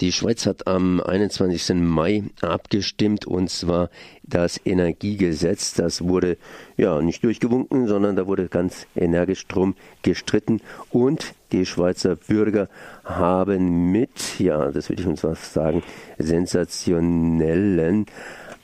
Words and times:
Die 0.00 0.12
Schweiz 0.12 0.46
hat 0.46 0.68
am 0.68 1.00
21. 1.00 1.74
Mai 1.74 2.22
abgestimmt 2.40 3.26
und 3.26 3.50
zwar 3.50 3.90
das 4.22 4.60
Energiegesetz. 4.64 5.74
Das 5.74 6.02
wurde 6.02 6.36
ja 6.76 7.02
nicht 7.02 7.24
durchgewunken, 7.24 7.88
sondern 7.88 8.14
da 8.14 8.28
wurde 8.28 8.48
ganz 8.48 8.86
energisch 8.94 9.48
drum 9.48 9.74
gestritten 10.02 10.60
und 10.90 11.34
die 11.50 11.66
Schweizer 11.66 12.14
Bürger 12.14 12.68
haben 13.04 13.90
mit, 13.90 14.38
ja, 14.38 14.70
das 14.70 14.88
will 14.88 15.00
ich 15.00 15.06
uns 15.06 15.24
was 15.24 15.52
sagen, 15.52 15.82
sensationellen 16.16 18.06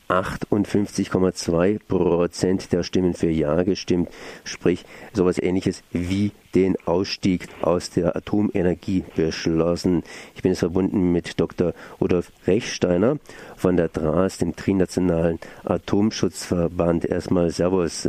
58,2 0.09 1.79
Prozent 1.87 2.73
der 2.73 2.83
Stimmen 2.83 3.15
für 3.15 3.31
Ja 3.31 3.63
gestimmt, 3.63 4.11
sprich 4.45 4.85
sowas 5.13 5.39
ähnliches 5.41 5.83
wie 5.93 6.33
den 6.55 6.77
Ausstieg 6.85 7.49
aus 7.63 7.91
der 7.91 8.17
Atomenergie 8.17 9.05
beschlossen. 9.17 10.03
Ich 10.35 10.43
bin 10.43 10.53
jetzt 10.53 10.61
verbunden 10.61 11.13
mit 11.13 11.41
Dr. 11.41 11.75
Rudolf 12.01 12.31
Rechsteiner 12.47 13.17
von 13.57 13.77
der 13.77 13.89
DRAS, 13.89 14.39
dem 14.39 14.55
Trinationalen 14.55 15.39
Atomschutzverband. 15.65 17.05
Erstmal 17.05 17.51
Servus. 17.51 18.09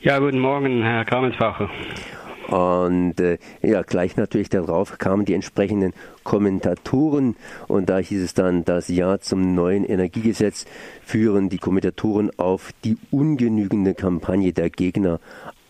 Ja, 0.00 0.18
guten 0.18 0.38
Morgen, 0.38 0.82
Herr 0.82 1.04
Kramensfacher. 1.04 1.70
Und 2.48 3.20
äh, 3.20 3.38
ja, 3.62 3.82
gleich 3.82 4.16
natürlich 4.16 4.50
darauf 4.50 4.98
kamen 4.98 5.24
die 5.24 5.34
entsprechenden 5.34 5.92
Kommentatoren 6.24 7.36
und 7.68 7.88
da 7.88 7.98
hieß 7.98 8.22
es 8.22 8.34
dann, 8.34 8.64
das 8.64 8.88
Ja 8.88 9.18
zum 9.18 9.54
neuen 9.54 9.84
Energiegesetz 9.84 10.66
führen 11.04 11.48
die 11.48 11.58
Kommentatoren 11.58 12.30
auf 12.38 12.72
die 12.84 12.98
ungenügende 13.10 13.94
Kampagne 13.94 14.52
der 14.52 14.70
Gegner 14.70 15.20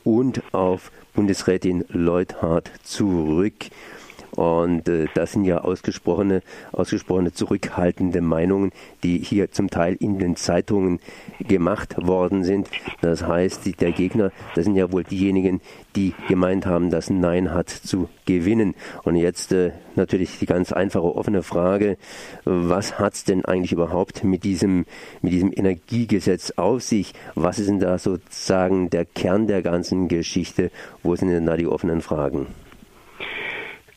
und 0.04 0.42
auf 0.52 0.90
Bundesrätin 1.14 1.84
Leuthard 1.88 2.70
zurück. 2.82 3.54
Und 4.36 4.88
äh, 4.88 5.06
das 5.14 5.32
sind 5.32 5.44
ja 5.44 5.58
ausgesprochene, 5.58 6.42
ausgesprochene 6.72 7.32
zurückhaltende 7.32 8.20
Meinungen, 8.20 8.72
die 9.02 9.18
hier 9.18 9.50
zum 9.52 9.70
Teil 9.70 9.94
in 9.94 10.18
den 10.18 10.36
Zeitungen 10.36 10.98
gemacht 11.40 11.94
worden 12.04 12.42
sind. 12.42 12.68
Das 13.00 13.22
heißt, 13.22 13.64
die, 13.64 13.72
der 13.72 13.92
Gegner, 13.92 14.32
das 14.54 14.64
sind 14.64 14.74
ja 14.74 14.90
wohl 14.90 15.04
diejenigen, 15.04 15.60
die 15.94 16.14
gemeint 16.28 16.66
haben, 16.66 16.90
dass 16.90 17.10
Nein 17.10 17.52
hat 17.52 17.68
zu 17.68 18.08
gewinnen. 18.26 18.74
Und 19.04 19.16
jetzt 19.16 19.52
äh, 19.52 19.72
natürlich 19.94 20.38
die 20.38 20.46
ganz 20.46 20.72
einfache 20.72 21.14
offene 21.14 21.42
Frage, 21.42 21.96
was 22.44 22.98
hat 22.98 23.14
es 23.14 23.24
denn 23.24 23.44
eigentlich 23.44 23.72
überhaupt 23.72 24.24
mit 24.24 24.42
diesem, 24.42 24.86
mit 25.22 25.32
diesem 25.32 25.52
Energiegesetz 25.54 26.52
auf 26.56 26.82
sich? 26.82 27.12
Was 27.34 27.58
ist 27.58 27.68
denn 27.68 27.78
da 27.78 27.98
sozusagen 27.98 28.90
der 28.90 29.04
Kern 29.04 29.46
der 29.46 29.62
ganzen 29.62 30.08
Geschichte? 30.08 30.70
Wo 31.02 31.14
sind 31.14 31.28
denn 31.28 31.46
da 31.46 31.56
die 31.56 31.68
offenen 31.68 32.00
Fragen? 32.00 32.46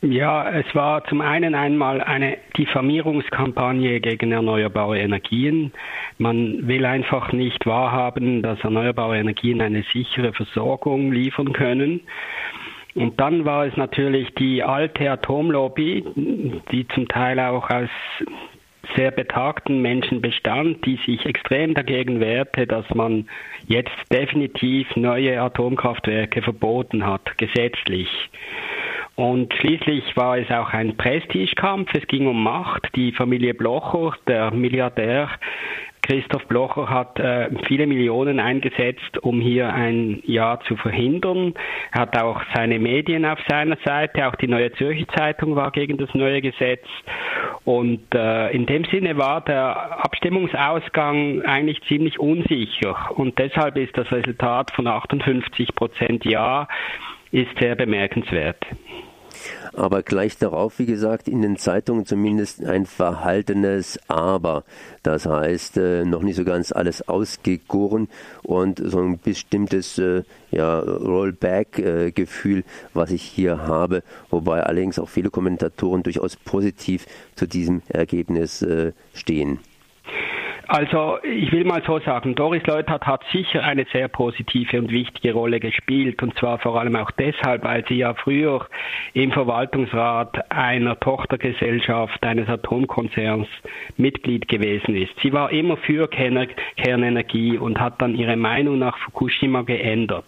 Ja, 0.00 0.48
es 0.50 0.72
war 0.76 1.04
zum 1.06 1.20
einen 1.20 1.56
einmal 1.56 2.00
eine 2.00 2.38
Diffamierungskampagne 2.56 3.98
gegen 3.98 4.30
erneuerbare 4.30 5.00
Energien. 5.00 5.72
Man 6.18 6.68
will 6.68 6.86
einfach 6.86 7.32
nicht 7.32 7.66
wahrhaben, 7.66 8.42
dass 8.42 8.60
erneuerbare 8.60 9.18
Energien 9.18 9.60
eine 9.60 9.82
sichere 9.92 10.32
Versorgung 10.32 11.10
liefern 11.10 11.52
können. 11.52 12.02
Und 12.94 13.18
dann 13.18 13.44
war 13.44 13.66
es 13.66 13.76
natürlich 13.76 14.32
die 14.34 14.62
alte 14.62 15.10
Atomlobby, 15.10 16.04
die 16.70 16.86
zum 16.94 17.08
Teil 17.08 17.40
auch 17.40 17.68
aus 17.68 17.90
sehr 18.96 19.10
betagten 19.10 19.82
Menschen 19.82 20.20
bestand, 20.20 20.84
die 20.86 20.98
sich 21.06 21.26
extrem 21.26 21.74
dagegen 21.74 22.20
wehrte, 22.20 22.66
dass 22.66 22.88
man 22.94 23.28
jetzt 23.66 23.92
definitiv 24.12 24.86
neue 24.96 25.40
Atomkraftwerke 25.40 26.40
verboten 26.40 27.04
hat, 27.04 27.36
gesetzlich. 27.36 28.08
Und 29.18 29.52
schließlich 29.52 30.16
war 30.16 30.38
es 30.38 30.48
auch 30.48 30.72
ein 30.72 30.96
Prestigekampf. 30.96 31.90
Es 31.92 32.06
ging 32.06 32.28
um 32.28 32.40
Macht. 32.40 32.86
Die 32.94 33.10
Familie 33.10 33.52
Blocher, 33.52 34.12
der 34.28 34.52
Milliardär 34.52 35.28
Christoph 36.02 36.46
Blocher 36.46 36.88
hat 36.88 37.18
äh, 37.18 37.50
viele 37.66 37.88
Millionen 37.88 38.38
eingesetzt, 38.38 39.18
um 39.20 39.40
hier 39.40 39.74
ein 39.74 40.22
Ja 40.24 40.60
zu 40.68 40.76
verhindern. 40.76 41.54
Er 41.90 42.02
hat 42.02 42.16
auch 42.16 42.40
seine 42.54 42.78
Medien 42.78 43.24
auf 43.24 43.40
seiner 43.48 43.76
Seite, 43.84 44.28
auch 44.28 44.36
die 44.36 44.46
Neue 44.46 44.70
Zürcher 44.74 45.08
Zeitung 45.08 45.56
war 45.56 45.72
gegen 45.72 45.98
das 45.98 46.14
neue 46.14 46.40
Gesetz. 46.40 46.86
Und 47.64 48.14
äh, 48.14 48.50
in 48.52 48.66
dem 48.66 48.84
Sinne 48.84 49.18
war 49.18 49.40
der 49.40 50.04
Abstimmungsausgang 50.04 51.42
eigentlich 51.42 51.82
ziemlich 51.88 52.20
unsicher. 52.20 53.10
Und 53.16 53.36
deshalb 53.40 53.76
ist 53.78 53.98
das 53.98 54.12
Resultat 54.12 54.70
von 54.70 54.86
58 54.86 55.74
Prozent 55.74 56.24
Ja 56.24 56.68
ist 57.32 57.58
sehr 57.58 57.74
bemerkenswert 57.74 58.64
aber 59.78 60.02
gleich 60.02 60.36
darauf, 60.36 60.78
wie 60.78 60.86
gesagt, 60.86 61.28
in 61.28 61.40
den 61.40 61.56
Zeitungen 61.56 62.04
zumindest 62.04 62.64
ein 62.64 62.84
verhaltenes 62.84 63.98
Aber. 64.08 64.64
Das 65.02 65.24
heißt, 65.24 65.76
äh, 65.76 66.04
noch 66.04 66.22
nicht 66.22 66.36
so 66.36 66.44
ganz 66.44 66.72
alles 66.72 67.08
ausgegoren 67.08 68.08
und 68.42 68.82
so 68.84 68.98
ein 68.98 69.18
bestimmtes 69.18 69.98
äh, 69.98 70.24
ja, 70.50 70.80
Rollback-Gefühl, 70.80 72.64
was 72.92 73.10
ich 73.10 73.22
hier 73.22 73.66
habe, 73.66 74.02
wobei 74.30 74.62
allerdings 74.62 74.98
auch 74.98 75.08
viele 75.08 75.30
Kommentatoren 75.30 76.02
durchaus 76.02 76.36
positiv 76.36 77.06
zu 77.36 77.46
diesem 77.46 77.82
Ergebnis 77.88 78.62
äh, 78.62 78.92
stehen. 79.14 79.60
Also 80.70 81.16
ich 81.22 81.50
will 81.50 81.64
mal 81.64 81.82
so 81.86 81.98
sagen, 82.00 82.34
Doris 82.34 82.62
Leuthardt 82.66 83.06
hat 83.06 83.24
sicher 83.32 83.64
eine 83.64 83.86
sehr 83.90 84.06
positive 84.08 84.78
und 84.78 84.90
wichtige 84.90 85.32
Rolle 85.32 85.60
gespielt 85.60 86.22
und 86.22 86.38
zwar 86.38 86.58
vor 86.58 86.78
allem 86.78 86.94
auch 86.94 87.10
deshalb, 87.12 87.64
weil 87.64 87.86
sie 87.88 87.94
ja 87.94 88.12
früher 88.12 88.66
im 89.14 89.32
Verwaltungsrat 89.32 90.50
einer 90.52 91.00
Tochtergesellschaft 91.00 92.22
eines 92.22 92.50
Atomkonzerns 92.50 93.48
Mitglied 93.96 94.46
gewesen 94.46 94.94
ist. 94.94 95.18
Sie 95.22 95.32
war 95.32 95.50
immer 95.50 95.78
für 95.78 96.06
Kernenergie 96.06 97.56
und 97.56 97.80
hat 97.80 98.02
dann 98.02 98.14
ihre 98.14 98.36
Meinung 98.36 98.78
nach 98.78 98.98
Fukushima 98.98 99.62
geändert. 99.62 100.26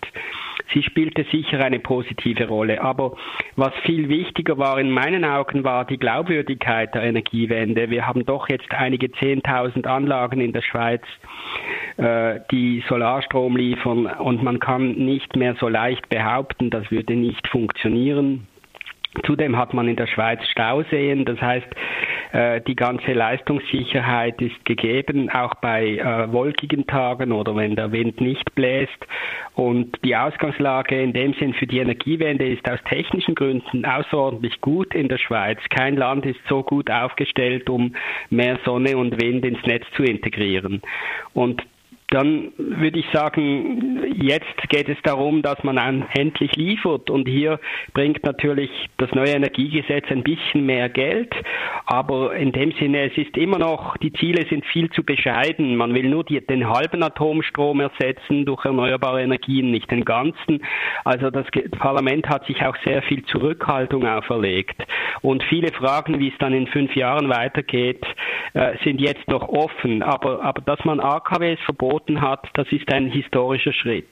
Sie 0.72 0.82
spielte 0.82 1.24
sicher 1.30 1.60
eine 1.64 1.80
positive 1.80 2.46
Rolle. 2.48 2.80
Aber 2.80 3.16
was 3.56 3.72
viel 3.84 4.08
wichtiger 4.08 4.58
war 4.58 4.78
in 4.78 4.90
meinen 4.90 5.24
Augen, 5.24 5.64
war 5.64 5.84
die 5.84 5.98
Glaubwürdigkeit 5.98 6.94
der 6.94 7.02
Energiewende. 7.02 7.90
Wir 7.90 8.06
haben 8.06 8.24
doch 8.24 8.48
jetzt 8.48 8.70
einige 8.70 9.08
10.000 9.08 9.86
Anlagen 9.86 10.40
in 10.40 10.52
der 10.52 10.62
Schweiz, 10.62 11.02
äh, 11.96 12.40
die 12.50 12.82
Solarstrom 12.88 13.56
liefern 13.56 14.06
und 14.06 14.42
man 14.42 14.60
kann 14.60 14.92
nicht 14.92 15.36
mehr 15.36 15.56
so 15.58 15.68
leicht 15.68 16.08
behaupten, 16.08 16.70
das 16.70 16.90
würde 16.90 17.14
nicht 17.14 17.46
funktionieren. 17.48 18.46
Zudem 19.26 19.56
hat 19.56 19.74
man 19.74 19.88
in 19.88 19.96
der 19.96 20.06
Schweiz 20.06 20.40
Stauseen, 20.48 21.24
das 21.24 21.40
heißt, 21.40 21.66
äh, 22.32 22.60
die 22.60 22.76
ganze 22.76 23.12
Leistungssicherheit 23.12 24.40
ist 24.40 24.64
gegeben, 24.64 25.30
auch 25.30 25.54
bei 25.56 25.98
äh, 25.98 26.32
wolkigen 26.32 26.86
Tagen 26.86 27.32
oder 27.32 27.56
wenn 27.56 27.76
der 27.76 27.92
Wind 27.92 28.20
nicht 28.20 28.54
bläst. 28.54 29.06
Und 29.54 29.98
die 30.04 30.16
Ausgangslage 30.16 31.00
in 31.00 31.12
dem 31.12 31.34
Sinn 31.34 31.54
für 31.54 31.66
die 31.66 31.78
Energiewende 31.78 32.48
ist 32.48 32.68
aus 32.70 32.78
technischen 32.88 33.34
Gründen 33.34 33.84
außerordentlich 33.84 34.60
gut 34.60 34.94
in 34.94 35.08
der 35.08 35.18
Schweiz. 35.18 35.58
Kein 35.70 35.96
Land 35.96 36.24
ist 36.24 36.40
so 36.48 36.62
gut 36.62 36.90
aufgestellt, 36.90 37.68
um 37.68 37.94
mehr 38.30 38.58
Sonne 38.64 38.96
und 38.96 39.20
Wind 39.20 39.44
ins 39.44 39.64
Netz 39.66 39.84
zu 39.96 40.02
integrieren. 40.02 40.82
Und 41.34 41.62
dann 42.10 42.52
würde 42.58 42.98
ich 42.98 43.06
sagen, 43.12 44.04
jetzt 44.20 44.68
geht 44.68 44.88
es 44.88 44.98
darum, 45.04 45.42
dass 45.42 45.62
man 45.62 46.04
endlich 46.12 46.54
liefert. 46.56 47.08
Und 47.08 47.28
hier 47.28 47.60
bringt 47.94 48.24
natürlich 48.24 48.70
das 48.98 49.12
neue 49.12 49.30
Energiegesetz 49.30 50.06
ein 50.10 50.24
bisschen 50.24 50.66
mehr 50.66 50.88
Geld. 50.88 51.32
Aber 51.86 52.34
in 52.34 52.50
dem 52.50 52.72
Sinne, 52.72 53.10
es 53.10 53.16
ist 53.16 53.36
immer 53.36 53.58
noch, 53.58 53.96
die 53.98 54.12
Ziele 54.12 54.44
sind 54.48 54.66
viel 54.66 54.90
zu 54.90 55.04
bescheiden. 55.04 55.76
Man 55.76 55.94
will 55.94 56.08
nur 56.08 56.24
die, 56.24 56.44
den 56.44 56.68
halben 56.68 57.02
Atomstrom 57.02 57.80
ersetzen 57.80 58.44
durch 58.44 58.64
erneuerbare 58.64 59.22
Energien, 59.22 59.70
nicht 59.70 59.90
den 59.90 60.04
ganzen. 60.04 60.64
Also 61.04 61.30
das 61.30 61.46
Parlament 61.78 62.28
hat 62.28 62.44
sich 62.46 62.64
auch 62.64 62.76
sehr 62.84 63.02
viel 63.02 63.24
Zurückhaltung 63.26 64.04
auferlegt. 64.04 64.82
Und 65.22 65.44
viele 65.44 65.72
Fragen, 65.72 66.18
wie 66.18 66.28
es 66.28 66.38
dann 66.38 66.54
in 66.54 66.66
fünf 66.66 66.96
Jahren 66.96 67.28
weitergeht, 67.28 68.04
äh, 68.54 68.76
sind 68.84 69.00
jetzt 69.00 69.28
noch 69.28 69.48
offen. 69.48 70.02
Aber, 70.02 70.42
aber 70.42 70.60
dass 70.62 70.84
man 70.84 70.98
AKWs 70.98 71.60
verboten 71.64 71.99
geboten 72.00 72.20
hat, 72.20 72.48
das 72.54 72.66
ist 72.70 72.90
ein 72.92 73.06
historischer 73.06 73.72
Schritt. 73.72 74.08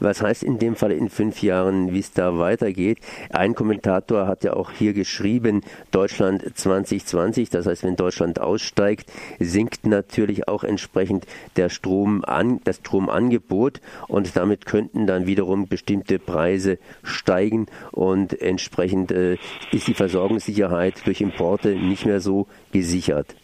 Was 0.00 0.22
heißt 0.22 0.42
in 0.42 0.58
dem 0.58 0.76
Fall 0.76 0.92
in 0.92 1.08
fünf 1.08 1.42
Jahren, 1.42 1.92
wie 1.92 1.98
es 1.98 2.12
da 2.12 2.38
weitergeht? 2.38 2.98
Ein 3.30 3.54
Kommentator 3.54 4.26
hat 4.26 4.44
ja 4.44 4.54
auch 4.54 4.70
hier 4.70 4.92
geschrieben, 4.92 5.62
Deutschland 5.90 6.42
2020, 6.56 7.50
das 7.50 7.66
heißt, 7.66 7.84
wenn 7.84 7.96
Deutschland 7.96 8.40
aussteigt, 8.40 9.12
sinkt 9.38 9.86
natürlich 9.86 10.48
auch 10.48 10.64
entsprechend 10.64 11.26
der 11.56 11.68
Strom 11.68 12.24
an, 12.24 12.60
das 12.64 12.76
Stromangebot 12.76 13.80
und 14.08 14.36
damit 14.36 14.66
könnten 14.66 15.06
dann 15.06 15.26
wiederum 15.26 15.68
bestimmte 15.68 16.18
Preise 16.18 16.78
steigen 17.02 17.66
und 17.92 18.40
entsprechend 18.40 19.12
äh, 19.12 19.36
ist 19.72 19.88
die 19.88 19.94
Versorgungssicherheit 19.94 21.06
durch 21.06 21.20
Importe 21.20 21.74
nicht 21.76 22.06
mehr 22.06 22.20
so 22.20 22.46
gesichert. 22.72 23.34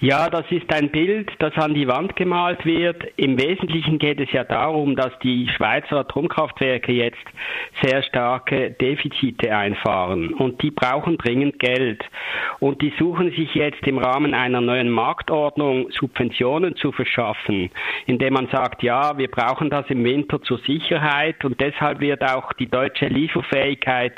Ja, 0.00 0.28
das 0.28 0.44
ist 0.50 0.72
ein 0.72 0.90
Bild, 0.90 1.30
das 1.38 1.54
an 1.56 1.74
die 1.74 1.86
Wand 1.88 2.16
gemalt 2.16 2.64
wird. 2.64 3.04
Im 3.16 3.40
Wesentlichen 3.40 3.98
geht 3.98 4.20
es 4.20 4.30
ja 4.32 4.44
darum, 4.44 4.96
dass 4.96 5.16
die 5.22 5.48
Schweizer 5.56 5.98
Atomkraftwerke 5.98 6.92
jetzt 6.92 7.24
sehr 7.82 8.02
starke 8.02 8.72
Defizite 8.72 9.54
einfahren 9.54 10.34
und 10.34 10.62
die 10.62 10.70
brauchen 10.70 11.16
dringend 11.18 11.58
Geld. 11.58 12.04
und 12.60 12.82
die 12.82 12.92
suchen 12.98 13.30
sich 13.32 13.54
jetzt 13.54 13.86
im 13.86 13.98
Rahmen 13.98 14.34
einer 14.34 14.60
neuen 14.60 14.90
Marktordnung 14.90 15.90
Subventionen 15.90 16.76
zu 16.76 16.92
verschaffen, 16.92 17.70
indem 18.06 18.34
man 18.34 18.48
sagt, 18.48 18.82
ja, 18.82 19.16
wir 19.18 19.30
brauchen 19.30 19.70
das 19.70 19.84
im 19.90 20.04
Winter 20.04 20.40
zur 20.42 20.58
Sicherheit 20.58 21.44
und 21.44 21.60
deshalb 21.60 22.00
wird 22.00 22.22
auch 22.22 22.52
die 22.54 22.66
deutsche 22.66 23.06
Lieferfähigkeit, 23.06 24.14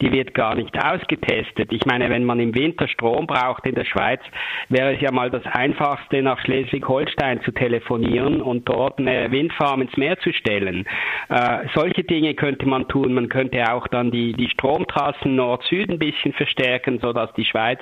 die 0.00 0.12
wird 0.12 0.34
gar 0.34 0.54
nicht 0.54 0.76
ausgetestet. 0.82 1.72
Ich 1.72 1.84
meine, 1.86 2.08
wenn 2.10 2.24
man 2.24 2.40
im 2.40 2.54
Winter 2.54 2.88
Strom 2.88 3.26
braucht 3.26 3.66
in 3.66 3.74
der 3.74 3.84
Schweiz, 3.84 4.20
wäre 4.68 4.94
es 4.94 5.00
ja 5.00 5.12
mal 5.12 5.19
das 5.28 5.44
Einfachste, 5.44 6.22
nach 6.22 6.40
Schleswig-Holstein 6.40 7.42
zu 7.42 7.52
telefonieren 7.52 8.40
und 8.40 8.68
dort 8.68 8.98
eine 8.98 9.30
Windfarm 9.30 9.82
ins 9.82 9.96
Meer 9.96 10.18
zu 10.20 10.32
stellen. 10.32 10.86
Äh, 11.28 11.66
solche 11.74 12.04
Dinge 12.04 12.34
könnte 12.34 12.66
man 12.66 12.88
tun. 12.88 13.12
Man 13.12 13.28
könnte 13.28 13.72
auch 13.72 13.86
dann 13.88 14.10
die, 14.10 14.32
die 14.32 14.48
Stromtrassen 14.48 15.36
Nord-Süd 15.36 15.90
ein 15.90 15.98
bisschen 15.98 16.32
verstärken, 16.32 17.00
sodass 17.00 17.32
die 17.34 17.44
Schweiz 17.44 17.80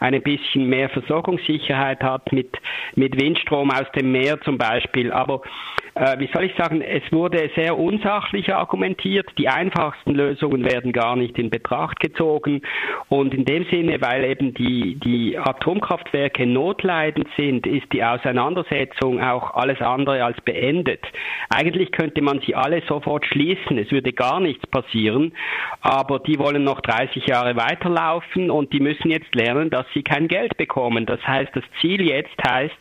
ein 0.00 0.20
bisschen 0.22 0.68
mehr 0.68 0.88
Versorgungssicherheit 0.88 2.02
hat 2.02 2.32
mit, 2.32 2.56
mit 2.96 3.20
Windstrom 3.20 3.70
aus 3.70 3.90
dem 3.94 4.10
Meer 4.10 4.40
zum 4.40 4.58
Beispiel. 4.58 5.12
Aber 5.12 5.42
äh, 6.00 6.18
wie 6.18 6.30
soll 6.32 6.44
ich 6.44 6.54
sagen, 6.56 6.80
es 6.80 7.02
wurde 7.12 7.50
sehr 7.54 7.78
unsachlich 7.78 8.54
argumentiert. 8.54 9.28
Die 9.36 9.48
einfachsten 9.48 10.14
Lösungen 10.14 10.64
werden 10.64 10.92
gar 10.92 11.14
nicht 11.14 11.38
in 11.38 11.50
Betracht 11.50 12.00
gezogen. 12.00 12.62
Und 13.10 13.34
in 13.34 13.44
dem 13.44 13.66
Sinne, 13.66 14.00
weil 14.00 14.24
eben 14.24 14.54
die, 14.54 14.94
die 14.94 15.36
Atomkraftwerke 15.38 16.46
notleidend 16.46 17.28
sind, 17.36 17.66
ist 17.66 17.92
die 17.92 18.02
Auseinandersetzung 18.02 19.22
auch 19.22 19.52
alles 19.54 19.82
andere 19.82 20.24
als 20.24 20.40
beendet. 20.40 21.04
Eigentlich 21.50 21.92
könnte 21.92 22.22
man 22.22 22.40
sie 22.46 22.54
alle 22.54 22.80
sofort 22.88 23.26
schließen. 23.26 23.76
Es 23.76 23.90
würde 23.90 24.14
gar 24.14 24.40
nichts 24.40 24.66
passieren. 24.68 25.34
Aber 25.82 26.18
die 26.18 26.38
wollen 26.38 26.64
noch 26.64 26.80
30 26.80 27.26
Jahre 27.26 27.56
weiterlaufen 27.56 28.50
und 28.50 28.72
die 28.72 28.80
müssen 28.80 29.10
jetzt 29.10 29.34
lernen, 29.34 29.68
dass 29.68 29.84
sie 29.92 30.02
kein 30.02 30.28
Geld 30.28 30.56
bekommen. 30.56 31.04
Das 31.04 31.20
heißt, 31.26 31.54
das 31.54 31.64
Ziel 31.82 32.00
jetzt 32.00 32.42
heißt, 32.42 32.76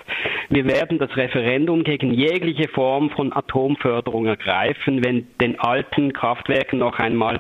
wir 0.50 0.66
werden 0.66 1.00
das 1.00 1.18
Referendum 1.18 1.84
gegen 1.84 2.14
jegliche 2.14 2.70
Form 2.70 3.09
von 3.10 3.34
Atomförderung 3.34 4.26
ergreifen, 4.26 5.04
wenn 5.04 5.28
den 5.42 5.60
alten 5.60 6.14
Kraftwerken 6.14 6.80
noch 6.80 7.00
einmal 7.00 7.40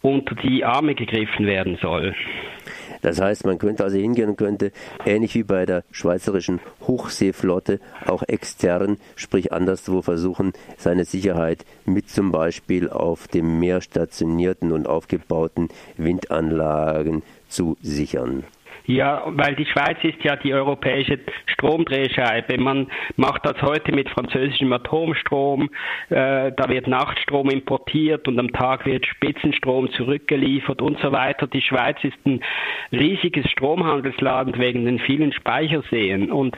unter 0.00 0.34
die 0.34 0.64
Arme 0.64 0.94
gegriffen 0.94 1.46
werden 1.46 1.78
soll. 1.80 2.14
Das 3.02 3.20
heißt, 3.20 3.44
man 3.44 3.58
könnte 3.58 3.82
also 3.82 3.98
hingehen 3.98 4.30
und 4.30 4.36
könnte, 4.36 4.70
ähnlich 5.04 5.34
wie 5.34 5.42
bei 5.42 5.66
der 5.66 5.82
schweizerischen 5.90 6.60
Hochseeflotte, 6.86 7.80
auch 8.06 8.22
extern, 8.22 8.98
sprich 9.16 9.52
anderswo 9.52 10.02
versuchen, 10.02 10.52
seine 10.76 11.04
Sicherheit 11.04 11.64
mit 11.84 12.08
zum 12.08 12.30
Beispiel 12.30 12.88
auf 12.88 13.26
dem 13.26 13.58
Meer 13.58 13.80
stationierten 13.80 14.70
und 14.70 14.86
aufgebauten 14.86 15.68
Windanlagen 15.96 17.22
zu 17.48 17.76
sichern. 17.82 18.44
Ja, 18.86 19.22
weil 19.26 19.54
die 19.54 19.66
Schweiz 19.66 19.98
ist 20.02 20.22
ja 20.24 20.36
die 20.36 20.52
europäische 20.52 21.18
Stromdrehscheibe. 21.46 22.58
Man 22.58 22.88
macht 23.16 23.46
das 23.46 23.60
heute 23.62 23.92
mit 23.92 24.08
französischem 24.10 24.72
Atomstrom. 24.72 25.70
Äh, 26.10 26.52
da 26.52 26.68
wird 26.68 26.86
Nachtstrom 26.88 27.50
importiert 27.50 28.26
und 28.26 28.38
am 28.38 28.52
Tag 28.52 28.84
wird 28.86 29.06
Spitzenstrom 29.06 29.90
zurückgeliefert 29.92 30.82
und 30.82 30.98
so 31.00 31.12
weiter. 31.12 31.46
Die 31.46 31.62
Schweiz 31.62 31.96
ist 32.02 32.18
ein 32.26 32.40
riesiges 32.90 33.48
Stromhandelsland 33.50 34.58
wegen 34.58 34.84
den 34.84 34.98
vielen 34.98 35.32
Speicherseen 35.32 36.32
und 36.32 36.56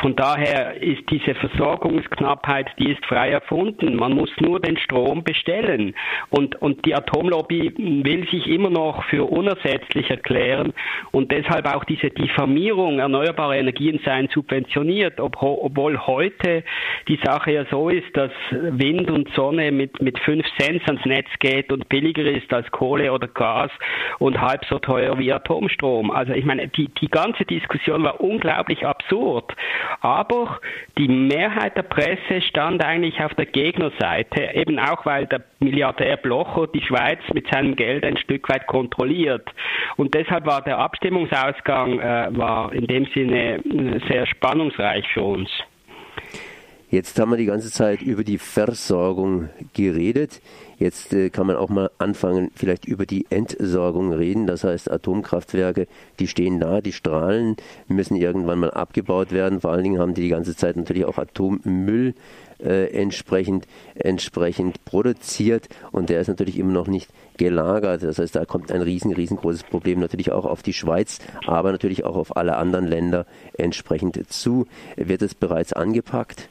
von 0.00 0.16
daher 0.16 0.82
ist 0.82 1.10
diese 1.10 1.34
Versorgungsknappheit, 1.34 2.70
die 2.78 2.92
ist 2.92 3.04
frei 3.04 3.30
erfunden. 3.30 3.96
Man 3.96 4.14
muss 4.14 4.30
nur 4.40 4.58
den 4.58 4.78
Strom 4.78 5.22
bestellen. 5.24 5.94
Und, 6.30 6.60
und 6.62 6.86
die 6.86 6.94
Atomlobby 6.94 7.72
will 7.76 8.26
sich 8.30 8.46
immer 8.46 8.70
noch 8.70 9.04
für 9.04 9.24
unersetzlich 9.24 10.10
erklären 10.10 10.72
und 11.12 11.30
deshalb 11.30 11.66
auch 11.66 11.84
diese 11.84 12.10
Diffamierung 12.10 12.98
erneuerbarer 12.98 13.56
Energien 13.56 14.00
seien 14.04 14.28
subventioniert, 14.32 15.20
ob, 15.20 15.42
obwohl 15.42 15.98
heute 15.98 16.64
die 17.08 17.18
Sache 17.22 17.52
ja 17.52 17.64
so 17.70 17.88
ist, 17.88 18.16
dass 18.16 18.30
Wind 18.50 19.10
und 19.10 19.28
Sonne 19.34 19.70
mit, 19.70 20.00
mit 20.00 20.18
5 20.18 20.44
Cent 20.58 20.86
ans 20.86 21.04
Netz 21.04 21.28
geht 21.40 21.72
und 21.72 21.88
billiger 21.88 22.24
ist 22.24 22.52
als 22.52 22.70
Kohle 22.70 23.12
oder 23.12 23.28
Gas 23.28 23.70
und 24.18 24.40
halb 24.40 24.64
so 24.66 24.78
teuer 24.78 25.18
wie 25.18 25.32
Atomstrom. 25.32 26.10
Also 26.10 26.32
ich 26.32 26.44
meine, 26.44 26.68
die, 26.68 26.88
die 26.88 27.08
ganze 27.08 27.44
Diskussion 27.44 28.02
war 28.02 28.20
unglaublich 28.20 28.86
absurd. 28.86 29.54
Aber 30.00 30.60
die 30.98 31.08
Mehrheit 31.08 31.76
der 31.76 31.82
Presse 31.82 32.40
stand 32.48 32.84
eigentlich 32.84 33.22
auf 33.22 33.34
der 33.34 33.46
Gegnerseite, 33.46 34.54
eben 34.54 34.78
auch 34.78 35.04
weil 35.06 35.26
der 35.26 35.42
Milliardär 35.58 36.16
Blocher 36.16 36.66
die 36.68 36.82
Schweiz 36.82 37.20
mit 37.32 37.46
seinem 37.52 37.76
Geld 37.76 38.04
ein 38.04 38.16
Stück 38.16 38.48
weit 38.48 38.66
kontrolliert. 38.66 39.48
Und 39.96 40.14
deshalb 40.14 40.46
war 40.46 40.62
der 40.62 40.78
Abstimmungsausgang 40.78 42.00
äh, 42.00 42.28
war 42.30 42.72
in 42.72 42.86
dem 42.86 43.06
Sinne 43.06 43.56
äh, 43.56 44.00
sehr 44.08 44.26
spannungsreich 44.26 45.06
für 45.12 45.22
uns. 45.22 45.50
Jetzt 46.90 47.20
haben 47.20 47.30
wir 47.30 47.36
die 47.36 47.46
ganze 47.46 47.70
Zeit 47.70 48.02
über 48.02 48.24
die 48.24 48.38
Versorgung 48.38 49.48
geredet. 49.74 50.40
Jetzt 50.76 51.12
äh, 51.12 51.30
kann 51.30 51.46
man 51.46 51.54
auch 51.54 51.68
mal 51.68 51.88
anfangen, 51.98 52.50
vielleicht 52.56 52.84
über 52.84 53.06
die 53.06 53.26
Entsorgung 53.30 54.12
reden. 54.12 54.48
Das 54.48 54.64
heißt, 54.64 54.90
Atomkraftwerke, 54.90 55.86
die 56.18 56.26
stehen 56.26 56.58
da, 56.58 56.80
die 56.80 56.92
strahlen, 56.92 57.54
müssen 57.86 58.16
irgendwann 58.16 58.58
mal 58.58 58.72
abgebaut 58.72 59.30
werden. 59.30 59.60
Vor 59.60 59.70
allen 59.70 59.84
Dingen 59.84 60.00
haben 60.00 60.14
die 60.14 60.22
die 60.22 60.30
ganze 60.30 60.56
Zeit 60.56 60.76
natürlich 60.76 61.04
auch 61.04 61.18
Atommüll 61.18 62.14
äh, 62.58 62.86
entsprechend, 62.86 63.68
entsprechend 63.94 64.84
produziert 64.84 65.68
und 65.92 66.10
der 66.10 66.20
ist 66.20 66.28
natürlich 66.28 66.58
immer 66.58 66.72
noch 66.72 66.88
nicht 66.88 67.08
gelagert. 67.36 68.02
Das 68.02 68.18
heißt, 68.18 68.34
da 68.34 68.44
kommt 68.46 68.72
ein 68.72 68.82
riesen, 68.82 69.12
riesengroßes 69.12 69.62
Problem 69.62 70.00
natürlich 70.00 70.32
auch 70.32 70.44
auf 70.44 70.64
die 70.64 70.72
Schweiz, 70.72 71.20
aber 71.46 71.70
natürlich 71.70 72.04
auch 72.04 72.16
auf 72.16 72.36
alle 72.36 72.56
anderen 72.56 72.88
Länder 72.88 73.26
entsprechend 73.56 74.18
zu. 74.32 74.66
Wird 74.96 75.22
es 75.22 75.36
bereits 75.36 75.72
angepackt? 75.72 76.48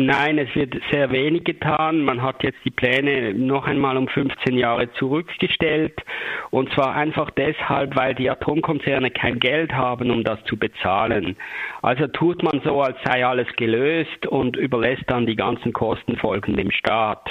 Nein, 0.00 0.38
es 0.38 0.54
wird 0.54 0.76
sehr 0.92 1.10
wenig 1.10 1.42
getan. 1.42 2.02
Man 2.02 2.22
hat 2.22 2.44
jetzt 2.44 2.64
die 2.64 2.70
Pläne 2.70 3.34
noch 3.34 3.66
einmal 3.66 3.96
um 3.96 4.06
15 4.06 4.56
Jahre 4.56 4.92
zurückgestellt. 4.92 6.00
Und 6.50 6.72
zwar 6.72 6.94
einfach 6.94 7.32
deshalb, 7.32 7.96
weil 7.96 8.14
die 8.14 8.30
Atomkonzerne 8.30 9.10
kein 9.10 9.40
Geld 9.40 9.72
haben, 9.72 10.12
um 10.12 10.22
das 10.22 10.38
zu 10.44 10.56
bezahlen. 10.56 11.34
Also 11.82 12.06
tut 12.06 12.44
man 12.44 12.60
so, 12.64 12.80
als 12.80 12.96
sei 13.04 13.26
alles 13.26 13.48
gelöst 13.56 14.24
und 14.28 14.56
überlässt 14.56 15.02
dann 15.08 15.26
die 15.26 15.34
ganzen 15.34 15.72
Kostenfolgen 15.72 16.54
dem 16.56 16.70
Staat. 16.70 17.28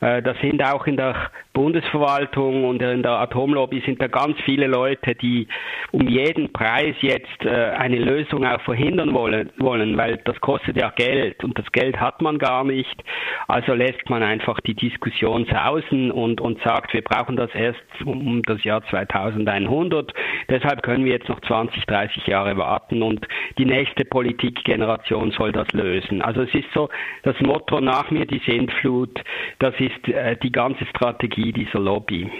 Äh, 0.00 0.20
das 0.20 0.36
sind 0.40 0.60
auch 0.64 0.88
in 0.88 0.96
der 0.96 1.30
Bundesverwaltung 1.52 2.64
und 2.64 2.82
in 2.82 3.02
der 3.02 3.12
Atomlobby 3.12 3.82
sind 3.84 4.00
da 4.00 4.06
ganz 4.06 4.36
viele 4.44 4.66
Leute, 4.66 5.14
die 5.14 5.48
um 5.92 6.06
jeden 6.06 6.52
Preis 6.52 6.94
jetzt 7.00 7.44
äh, 7.44 7.48
eine 7.48 7.98
Lösung 7.98 8.44
auch 8.44 8.60
verhindern 8.62 9.12
wollen, 9.12 9.50
wollen, 9.58 9.96
weil 9.96 10.18
das 10.24 10.40
kostet 10.40 10.76
ja 10.76 10.90
Geld 10.90 11.42
und 11.42 11.58
das 11.58 11.70
Geld 11.72 11.98
hat 12.00 12.07
hat 12.08 12.22
man 12.22 12.38
gar 12.38 12.64
nicht. 12.64 13.04
Also 13.48 13.74
lässt 13.74 14.08
man 14.08 14.22
einfach 14.22 14.60
die 14.60 14.74
Diskussion 14.74 15.46
sausen 15.46 16.10
und, 16.10 16.40
und 16.40 16.60
sagt, 16.62 16.94
wir 16.94 17.02
brauchen 17.02 17.36
das 17.36 17.54
erst 17.54 17.80
um 18.04 18.42
das 18.42 18.64
Jahr 18.64 18.82
2100. 18.88 20.12
Deshalb 20.48 20.82
können 20.82 21.04
wir 21.04 21.12
jetzt 21.12 21.28
noch 21.28 21.40
20, 21.40 21.84
30 21.84 22.26
Jahre 22.26 22.56
warten 22.56 23.02
und 23.02 23.26
die 23.58 23.66
nächste 23.66 24.04
Politikgeneration 24.04 25.32
soll 25.32 25.52
das 25.52 25.70
lösen. 25.72 26.22
Also 26.22 26.42
es 26.42 26.54
ist 26.54 26.72
so 26.74 26.88
das 27.22 27.38
Motto 27.40 27.80
nach 27.80 28.10
mir 28.10 28.26
die 28.26 28.40
Sintflut, 28.46 29.22
das 29.58 29.74
ist 29.78 30.08
äh, 30.08 30.36
die 30.42 30.52
ganze 30.52 30.86
Strategie 30.86 31.52
dieser 31.52 31.80
Lobby. 31.80 32.30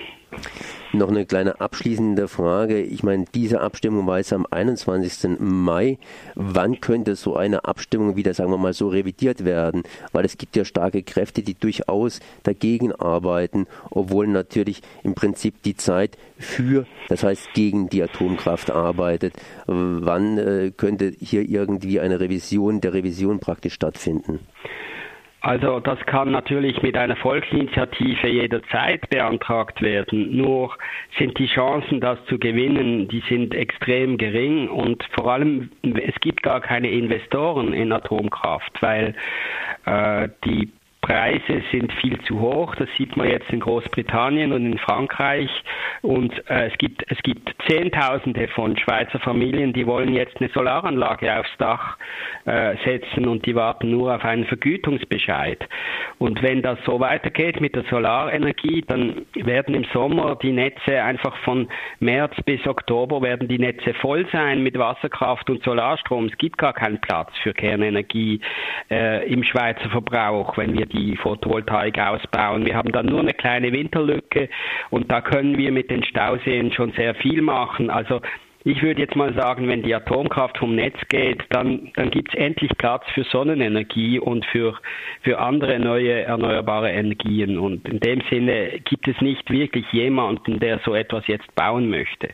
Noch 0.92 1.08
eine 1.08 1.26
kleine 1.26 1.61
abschließende 1.61 2.28
Frage. 2.28 2.80
Ich 2.80 3.02
meine, 3.02 3.26
diese 3.35 3.61
Abstimmung 3.61 4.06
war 4.06 4.18
jetzt 4.18 4.32
am 4.32 4.47
21. 4.50 5.38
Mai. 5.38 5.99
Wann 6.35 6.80
könnte 6.80 7.14
so 7.14 7.37
eine 7.37 7.66
Abstimmung 7.66 8.16
wieder, 8.16 8.32
sagen 8.32 8.50
wir 8.50 8.56
mal 8.58 8.73
so, 8.73 8.88
revidiert 8.88 9.44
werden? 9.44 9.82
Weil 10.12 10.25
es 10.25 10.38
gibt 10.38 10.56
ja 10.56 10.64
starke 10.64 11.02
Kräfte, 11.02 11.42
die 11.42 11.54
durchaus 11.54 12.20
dagegen 12.42 12.92
arbeiten, 12.92 13.66
obwohl 13.90 14.26
natürlich 14.28 14.80
im 15.02 15.14
Prinzip 15.14 15.62
die 15.62 15.76
Zeit 15.76 16.16
für, 16.38 16.87
das 17.08 17.23
heißt 17.23 17.52
gegen 17.52 17.90
die 17.90 18.02
Atomkraft 18.02 18.70
arbeitet. 18.70 19.35
Wann 19.66 20.38
äh, 20.38 20.73
könnte 20.75 21.12
hier 21.20 21.47
irgendwie 21.47 22.00
eine 22.00 22.18
Revision 22.20 22.80
der 22.80 22.94
Revision 22.94 23.40
praktisch 23.40 23.75
stattfinden? 23.75 24.40
Also 25.40 25.78
das 25.78 25.99
kann 26.07 26.33
natürlich 26.33 26.83
mit 26.83 26.97
einer 26.97 27.14
Volksinitiative 27.14 28.26
jederzeit 28.26 29.09
beantragt 29.09 29.80
werden. 29.83 30.37
Nur 30.37 30.76
sind 31.16 31.38
die 31.38 31.47
Chancen, 31.47 32.00
das 32.00 32.18
zu 32.26 32.38
gewinnen, 32.38 33.07
die 33.07 33.23
sind 33.28 33.54
extrem 33.54 34.18
gering 34.18 34.68
und 34.68 35.04
vor 35.12 35.33
allem 35.33 35.71
es 35.83 36.14
gibt 36.21 36.42
gar 36.42 36.61
keine 36.61 36.90
Investoren 36.90 37.73
in 37.73 37.92
Atomkraft, 37.92 38.73
weil 38.80 39.14
äh, 39.87 40.28
die 40.45 40.73
Preise 41.08 41.62
sind 41.72 41.90
viel 41.94 42.20
zu 42.24 42.38
hoch. 42.38 42.74
Das 42.74 42.88
sieht 42.98 43.16
man 43.16 43.30
jetzt 43.30 43.50
in 43.50 43.60
Großbritannien 43.60 44.52
und 44.52 44.66
in 44.66 44.78
Frankreich. 44.78 45.48
Und 46.02 46.32
äh, 46.50 46.66
es 46.66 46.76
gibt 46.76 47.02
es 47.08 47.16
gibt 47.22 47.54
Zehntausende 47.66 48.46
von 48.48 48.76
Schweizer 48.76 49.18
Familien, 49.18 49.72
die 49.72 49.86
wollen 49.86 50.12
jetzt 50.12 50.36
eine 50.38 50.50
Solaranlage 50.50 51.38
aufs 51.38 51.56
Dach 51.56 51.96
äh, 52.44 52.76
setzen 52.84 53.26
und 53.26 53.46
die 53.46 53.54
warten 53.54 53.90
nur 53.90 54.14
auf 54.14 54.24
einen 54.24 54.44
Vergütungsbescheid. 54.44 55.66
Und 56.18 56.42
wenn 56.42 56.62
das 56.62 56.78
so 56.84 57.00
weitergeht 57.00 57.60
mit 57.60 57.74
der 57.74 57.84
Solarenergie, 57.84 58.84
dann 58.86 59.26
werden 59.34 59.74
im 59.74 59.84
Sommer 59.92 60.36
die 60.36 60.52
Netze 60.52 61.02
einfach 61.02 61.36
von 61.38 61.68
März 62.00 62.34
bis 62.44 62.66
Oktober 62.66 63.22
werden 63.22 63.48
die 63.48 63.58
Netze 63.58 63.94
voll 63.94 64.26
sein 64.30 64.62
mit 64.62 64.78
Wasserkraft 64.78 65.48
und 65.48 65.62
Solarstrom. 65.62 66.26
Es 66.26 66.36
gibt 66.36 66.58
gar 66.58 66.74
keinen 66.74 67.00
Platz 67.00 67.30
für 67.42 67.54
Kernenergie 67.54 68.40
äh, 68.90 69.26
im 69.32 69.42
Schweizer 69.42 69.88
Verbrauch, 69.88 70.56
wenn 70.58 70.76
wir 70.76 70.86
die 70.98 71.16
Photovoltaik 71.16 71.98
ausbauen. 71.98 72.66
Wir 72.66 72.76
haben 72.76 72.92
dann 72.92 73.06
nur 73.06 73.20
eine 73.20 73.34
kleine 73.34 73.72
Winterlücke 73.72 74.48
und 74.90 75.10
da 75.10 75.20
können 75.20 75.56
wir 75.56 75.72
mit 75.72 75.90
den 75.90 76.04
Stauseen 76.04 76.72
schon 76.72 76.92
sehr 76.92 77.14
viel 77.14 77.42
machen. 77.42 77.90
Also 77.90 78.20
ich 78.64 78.82
würde 78.82 79.00
jetzt 79.00 79.14
mal 79.14 79.32
sagen, 79.34 79.68
wenn 79.68 79.82
die 79.82 79.94
Atomkraft 79.94 80.58
vom 80.58 80.74
Netz 80.74 80.96
geht, 81.08 81.42
dann, 81.50 81.90
dann 81.94 82.10
gibt 82.10 82.34
es 82.34 82.40
endlich 82.40 82.70
Platz 82.76 83.04
für 83.14 83.24
Sonnenenergie 83.24 84.18
und 84.18 84.44
für, 84.46 84.76
für 85.22 85.38
andere 85.38 85.78
neue 85.78 86.22
erneuerbare 86.22 86.90
Energien. 86.90 87.58
Und 87.58 87.88
in 87.88 88.00
dem 88.00 88.20
Sinne 88.28 88.80
gibt 88.84 89.06
es 89.06 89.20
nicht 89.20 89.48
wirklich 89.50 89.86
jemanden, 89.92 90.58
der 90.58 90.80
so 90.84 90.94
etwas 90.94 91.26
jetzt 91.28 91.54
bauen 91.54 91.88
möchte. 91.88 92.30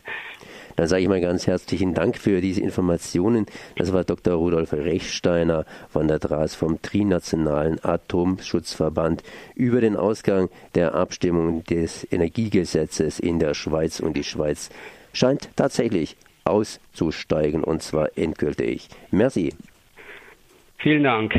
Dann 0.75 0.87
sage 0.87 1.03
ich 1.03 1.07
mal 1.07 1.21
ganz 1.21 1.47
herzlichen 1.47 1.93
Dank 1.93 2.17
für 2.17 2.41
diese 2.41 2.61
Informationen. 2.61 3.45
Das 3.75 3.93
war 3.93 4.03
Dr. 4.03 4.35
Rudolf 4.35 4.73
Rechsteiner 4.73 5.65
von 5.89 6.07
der 6.07 6.19
DRAS 6.19 6.55
vom 6.55 6.81
Trinationalen 6.81 7.83
Atomschutzverband 7.83 9.23
über 9.55 9.81
den 9.81 9.95
Ausgang 9.95 10.49
der 10.75 10.95
Abstimmung 10.95 11.63
des 11.63 12.07
Energiegesetzes 12.11 13.19
in 13.19 13.39
der 13.39 13.53
Schweiz 13.53 13.99
und 13.99 14.17
die 14.17 14.23
Schweiz 14.23 14.69
scheint 15.13 15.49
tatsächlich 15.55 16.17
auszusteigen 16.43 17.63
und 17.63 17.81
zwar 17.81 18.17
endgültig. 18.17 18.89
Merci. 19.11 19.53
Vielen 20.77 21.03
Dank. 21.03 21.33